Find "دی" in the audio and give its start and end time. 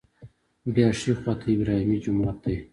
2.43-2.55